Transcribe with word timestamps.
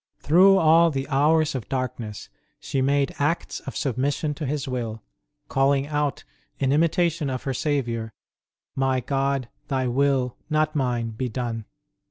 Through 0.17 0.57
all 0.57 0.89
the 0.89 1.07
hours 1.09 1.53
of 1.53 1.69
darkness 1.69 2.27
she 2.59 2.81
made 2.81 3.13
acts 3.19 3.59
of 3.59 3.77
submission 3.77 4.33
to 4.33 4.47
His 4.47 4.67
will, 4.67 5.03
calling 5.47 5.85
out, 5.85 6.23
in 6.57 6.71
imitation 6.71 7.29
of 7.29 7.43
her 7.43 7.53
Saviour, 7.53 8.11
My 8.75 8.99
God, 8.99 9.47
Thy 9.67 9.85
will, 9.87 10.37
not 10.49 10.75
mine, 10.75 11.11
be 11.11 11.29
done 11.29 11.65